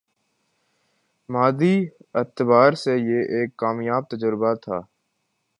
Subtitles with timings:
[1.29, 1.75] مادی
[2.19, 4.79] اعتبار سے یہ ایک کامیاب تجربہ تھا